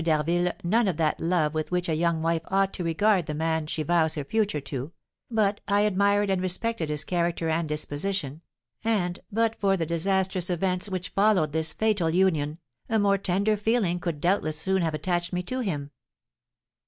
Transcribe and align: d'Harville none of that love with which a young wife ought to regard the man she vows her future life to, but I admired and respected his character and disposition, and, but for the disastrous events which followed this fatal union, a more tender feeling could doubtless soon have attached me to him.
d'Harville 0.03 0.51
none 0.63 0.87
of 0.87 0.97
that 0.97 1.19
love 1.19 1.53
with 1.53 1.69
which 1.69 1.87
a 1.87 1.93
young 1.93 2.23
wife 2.23 2.41
ought 2.45 2.73
to 2.73 2.83
regard 2.83 3.27
the 3.27 3.35
man 3.35 3.67
she 3.67 3.83
vows 3.83 4.15
her 4.15 4.23
future 4.23 4.57
life 4.57 4.63
to, 4.65 4.91
but 5.29 5.61
I 5.67 5.81
admired 5.81 6.31
and 6.31 6.41
respected 6.41 6.89
his 6.89 7.03
character 7.03 7.49
and 7.49 7.69
disposition, 7.69 8.41
and, 8.83 9.19
but 9.31 9.55
for 9.61 9.77
the 9.77 9.85
disastrous 9.85 10.49
events 10.49 10.89
which 10.89 11.09
followed 11.09 11.51
this 11.51 11.71
fatal 11.71 12.09
union, 12.09 12.57
a 12.89 12.97
more 12.97 13.19
tender 13.19 13.55
feeling 13.55 13.99
could 13.99 14.19
doubtless 14.19 14.57
soon 14.57 14.81
have 14.81 14.95
attached 14.95 15.33
me 15.33 15.43
to 15.43 15.59
him. 15.59 15.91